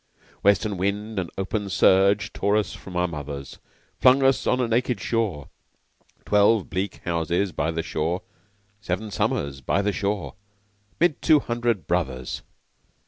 Western 0.41 0.77
wind 0.77 1.19
and 1.19 1.29
open 1.37 1.69
surge 1.69 2.33
Tore 2.33 2.57
us 2.57 2.73
from 2.73 2.95
our 2.97 3.07
mothers; 3.07 3.59
Flung 3.99 4.23
us 4.23 4.47
on 4.47 4.59
a 4.59 4.67
naked 4.67 4.99
shore 4.99 5.49
(Twelve 6.25 6.71
bleak 6.71 7.01
houses 7.05 7.51
by 7.51 7.69
the 7.69 7.83
shore! 7.83 8.23
Seven 8.79 9.11
summers 9.11 9.61
by 9.61 9.83
the 9.83 9.93
shore!) 9.93 10.33
'Mid 10.99 11.21
two 11.21 11.39
hundred 11.39 11.85
brothers. 11.85 12.41